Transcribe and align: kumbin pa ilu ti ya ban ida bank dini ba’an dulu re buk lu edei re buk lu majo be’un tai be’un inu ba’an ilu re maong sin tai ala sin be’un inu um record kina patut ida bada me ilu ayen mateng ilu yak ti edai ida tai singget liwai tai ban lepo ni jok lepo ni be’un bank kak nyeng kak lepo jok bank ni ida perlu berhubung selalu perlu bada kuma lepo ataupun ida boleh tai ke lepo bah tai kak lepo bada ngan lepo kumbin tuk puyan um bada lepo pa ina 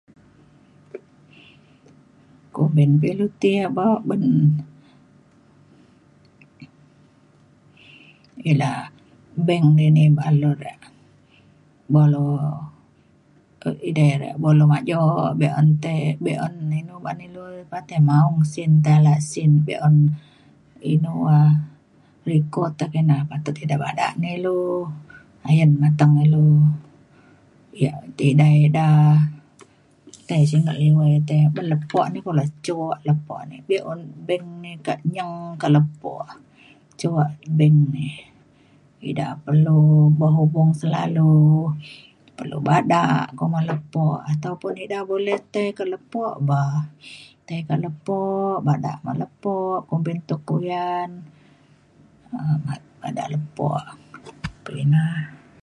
kumbin 2.55 2.91
pa 2.99 3.05
ilu 3.13 3.27
ti 3.41 3.49
ya 3.59 3.65
ban 4.07 4.23
ida 8.51 8.71
bank 9.47 9.65
dini 9.77 10.03
ba’an 10.17 10.35
dulu 10.41 10.51
re 10.63 10.73
buk 11.91 12.07
lu 12.13 12.25
edei 13.89 14.13
re 14.21 14.29
buk 14.41 14.53
lu 14.57 14.65
majo 14.73 15.01
be’un 15.39 15.67
tai 15.83 15.99
be’un 16.25 16.55
inu 16.79 16.95
ba’an 17.05 17.19
ilu 17.27 17.43
re 17.89 17.97
maong 18.09 18.39
sin 18.53 18.71
tai 18.83 18.95
ala 18.99 19.15
sin 19.31 19.51
be’un 19.67 19.95
inu 20.93 21.13
um 21.37 21.53
record 22.29 22.75
kina 22.93 23.15
patut 23.29 23.57
ida 23.63 23.75
bada 23.83 24.05
me 24.19 24.29
ilu 24.39 24.57
ayen 25.49 25.71
mateng 25.81 26.15
ilu 26.25 26.43
yak 27.83 27.97
ti 28.17 28.23
edai 28.33 28.55
ida 28.69 28.85
tai 30.27 30.41
singget 30.49 30.77
liwai 30.81 31.13
tai 31.27 31.39
ban 31.55 31.65
lepo 31.71 31.99
ni 32.13 32.19
jok 32.65 32.95
lepo 33.07 33.33
ni 33.49 33.57
be’un 33.69 33.99
bank 34.27 34.49
kak 34.85 34.99
nyeng 35.13 35.33
kak 35.61 35.71
lepo 35.75 36.13
jok 36.99 37.15
bank 37.57 37.77
ni 37.93 38.05
ida 39.09 39.27
perlu 39.45 39.79
berhubung 40.19 40.71
selalu 40.81 41.33
perlu 42.37 42.57
bada 42.67 43.01
kuma 43.37 43.59
lepo 43.69 44.05
ataupun 44.31 44.73
ida 44.83 44.99
boleh 45.11 45.39
tai 45.53 45.67
ke 45.77 45.83
lepo 45.93 46.23
bah 46.49 46.73
tai 47.45 47.59
kak 47.67 47.81
lepo 47.83 48.19
bada 48.67 48.91
ngan 49.03 49.15
lepo 49.23 49.55
kumbin 49.87 50.17
tuk 50.27 50.41
puyan 50.47 51.09
um 52.37 52.61
bada 53.01 53.23
lepo 53.33 53.67
pa 54.63 54.69
ina 54.83 55.41